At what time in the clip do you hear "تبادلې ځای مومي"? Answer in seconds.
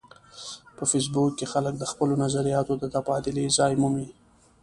2.95-4.07